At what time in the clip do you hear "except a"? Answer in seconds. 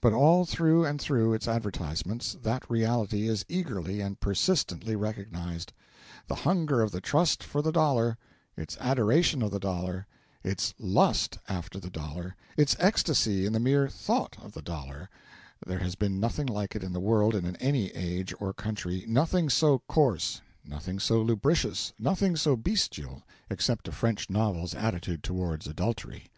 23.50-23.90